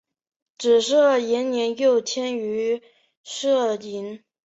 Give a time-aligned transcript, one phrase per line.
[0.57, 2.81] 子杜延年又迁于
[3.23, 4.23] 杜陵。